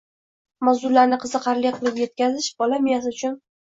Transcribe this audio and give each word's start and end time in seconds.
mavzularni 0.67 1.21
qiziqarli 1.25 1.77
qilib 1.79 2.03
yetkazish 2.05 2.53
bola 2.67 2.85
miyasi 2.91 3.19
uchun 3.19 3.43